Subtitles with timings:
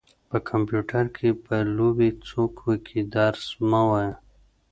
[0.29, 4.13] په کمپيوټر کې به لوبې څوک وکي درس مه وايه.